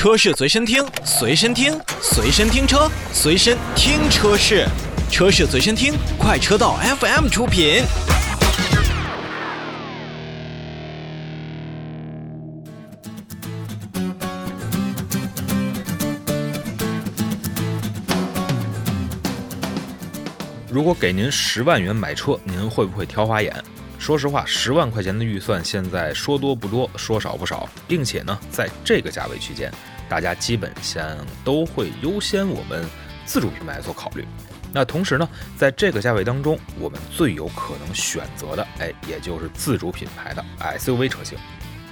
[0.00, 4.66] 车市随身听，随身听，随身听车，随身听车市，
[5.10, 7.82] 车市随身听，快车道 FM 出品。
[20.70, 23.54] 如果给您十万元买车，您会不会挑花眼？
[23.98, 29.70] 说实话，十万块钱的预算现在说多不多，说少不少，并且呢，在这个价位区间，
[30.10, 32.84] 大家基本上都会优先我们
[33.24, 34.26] 自主品牌做考虑。
[34.72, 41.38] 那同时呢，在这个价位当中，我们最有可能选择的，哎，也就是自主品牌的 SUV 车型。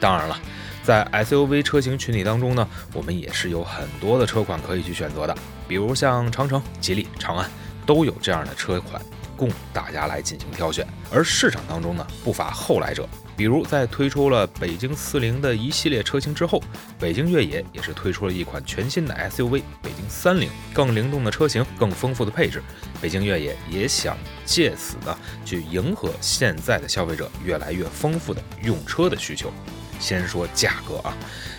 [0.00, 0.40] 当然了，
[0.82, 5.36] 在 SUV 车型群体当中呢，我们也是有很多的车款可以去选择的，
[5.68, 7.48] 比如像长城、吉利、长安。
[7.86, 9.00] 都有这样的车款
[9.36, 16.62] 供大家来进行挑选，而市场当中呢不乏后来者，比如在推出了北京四零的一系列车型之后，
[16.98, 22.62] 北京越野也是推出了一款全新的 SUV 北京三零，更灵动的车型，更丰富的配置，
[23.00, 29.52] 北京越野也想借此呢去迎合现在的消费者越来越丰富的用车的需求。
[29.98, 31.16] 先说价格啊。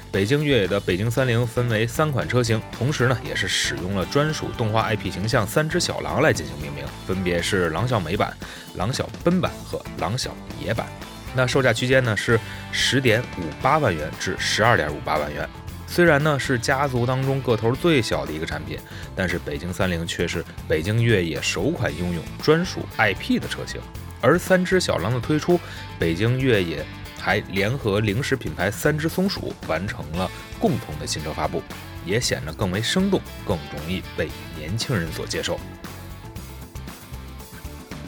[0.09, 8.35] 北京越野的北京三菱分为三款车型，同时呢，也是使用了专属动画 IP 形象三只小狼来进行命名，分别是狼小美版、
[8.75, 10.87] 狼小奔版和狼小野版。
[11.35, 12.39] 那售价区间呢是
[12.71, 15.47] 十点五八万元至十二点五八万元。
[15.85, 18.79] 虽然呢是家族当中个头最小的一个产品，
[19.15, 23.79] 但是北京三菱却是北京越野首款拥有专属 IP 的车型。
[24.19, 25.59] 而三只小狼的推出，
[25.99, 26.83] 北京越野。
[27.19, 30.29] 还联合零食品牌三只松鼠完成了
[30.59, 31.61] 共同的新车发布，
[32.05, 35.59] 也显得更为生动，更容易被年轻人所接受。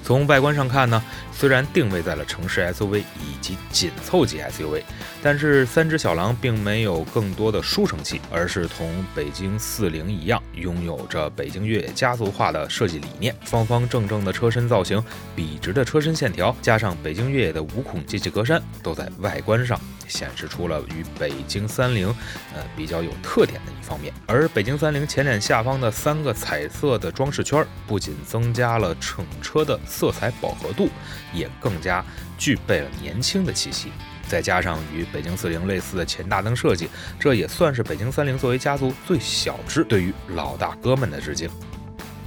[0.10, 4.82] 从外观上看呢，虽然定位在了城市 SUV 以及紧凑级 SUV，
[5.22, 15.00] 但是三只小狼并没有更多的书生气，而是同北京四零一样，拥有着北京越野家族化的设计理念，方方正正的车身造型，
[15.36, 19.80] 笔直的车身线条，加上北京越野的五孔进气格栅，都在外观上。
[20.10, 22.08] 显示出了与北京三菱，
[22.54, 24.14] 呃比较有特点的一方面。
[24.26, 30.90] 而北京三菱前脸下方的三个彩色的装饰圈，不仅增加了整车的色彩饱和度，
[31.34, 32.04] 也更加
[32.38, 33.92] 具备了年轻的气息。
[34.28, 36.90] 再加上与北京四零类似的前大灯设计，
[37.20, 41.50] 这也算是北京三菱作为家族最小只对于老大哥们的致敬。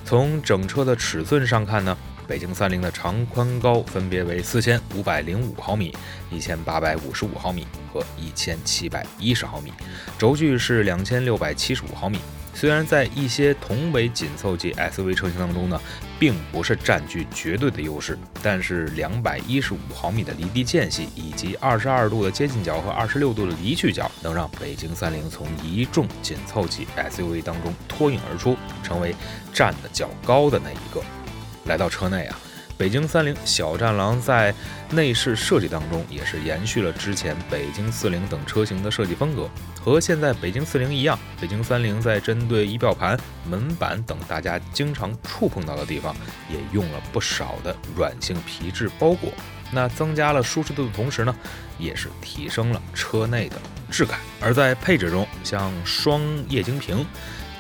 [0.05, 1.97] 从整车的尺寸上看呢？
[2.27, 5.95] 北京三菱的长宽高分别为四千五百零五毫米、
[6.31, 9.73] 一千八百五十五毫米和一千七百一十毫米，
[10.19, 12.19] 轴距是两千六百七十五毫米。
[12.55, 15.81] 虽然在一些同为紧凑级 SUV 车型当中呢，
[16.19, 29.15] 并不是占据绝对的优势，但是两百一十五毫米的离地间隙以及二十二度的接近角和二十六度的离去角，能让北京三菱从一众紧凑级 SUV 当中脱颖而出，成为
[29.55, 31.03] 站得较高的那一个。
[31.73, 32.39] 来到车内啊，
[32.77, 34.55] 北京三菱小战狼在
[34.91, 39.49] 内饰设计当中也是延续了之前北京四零等车型的设计风格，
[39.81, 43.19] 和现在北京四零一样，北京三菱在针对仪表盘、
[43.49, 46.15] 门板等大家经常触碰到的地方，
[46.51, 49.33] 也用了不少的软性皮质包裹，
[49.71, 51.35] 那增加了舒适度的同时呢，
[51.79, 53.57] 也是提升了车内的
[53.91, 54.21] 质感。
[54.43, 57.03] 而在配置中，像双液晶屏、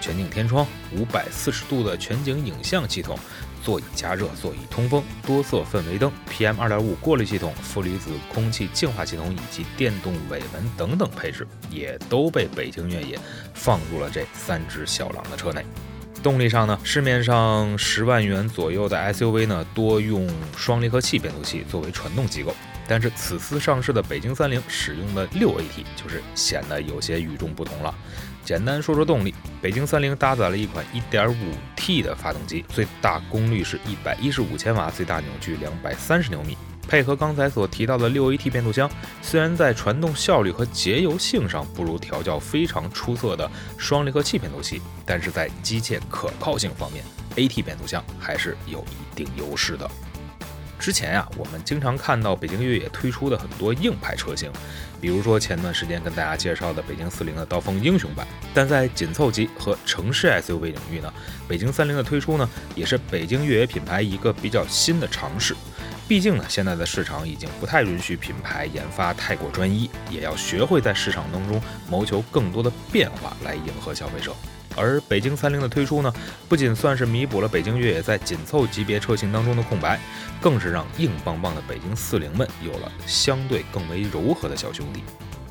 [0.02, 3.18] 全景天窗、五百四十度的全景影像系统。
[3.64, 13.18] 座椅加热、座椅通风、多色氛围灯、PM 二点五过滤系统、负离子空气净化系统以及电动尾门等等配置，也都被北京越野
[13.54, 15.64] 放入了这三只小狼的车内。
[16.22, 22.54] 动力上呢，市面上十万元左右的 SUV 呢，多用双离合器变速器作为传动机构，
[22.86, 27.92] 但是此次上市的北京三菱使用的六 AT 就是显得有些与众不同了。
[28.44, 36.56] 简单说说动力，北京三菱搭载了一款 1.5T 的发动机，最大功率是一百一十五千瓦，最大扭矩两百三十牛米。
[36.88, 38.90] 配合刚才所提到的六 AT 变速箱，
[39.22, 43.48] 虽然在传动效率和节油性上不如调教非常出色的
[43.78, 47.04] 双离合器变速器，但是在机械可靠性方面
[47.36, 49.88] ，AT 变速箱还是有一定优势的。
[50.82, 54.50] 之前呀，我们经常看到北京越野推出的很多硬派车型，
[55.00, 58.26] 比如说前段时间跟大家介绍的北京四零的刀锋英雄版。
[58.52, 61.14] 但在紧凑级和城市 SUV 领域呢，
[61.46, 65.54] 北京三菱的推出呢，也是北京越野品牌一个比较新的尝试。
[66.08, 74.34] 毕竟呢，现在的市场已经不太允许品牌研发太过专一，也要学会在市场当中谋求更多的变化来迎合消费者。
[74.76, 76.12] 而北京三菱的推出呢
[76.48, 80.00] 不仅算是弥补了北京越野在紧凑级别车型当中的空白
[80.40, 85.02] 更是让硬邦邦的北京四零们有了相对更为柔和的小兄弟。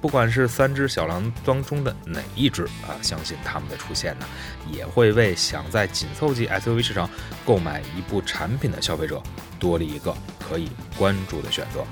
[0.01, 4.25] 不管是三只小狼当中的哪一只啊相信他们的出现呢
[4.71, 7.07] 也会为想在紧凑级 suv 市场
[7.45, 9.21] 购买一部产品的消费者
[9.59, 11.85] 多了一个可以关注的选择。